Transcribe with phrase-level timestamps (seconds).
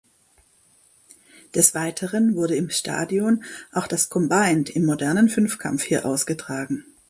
[1.53, 6.83] Des Weiteren wurde im Stadion auch das Combined im Modernen Fünfkampf hier ausgetragen.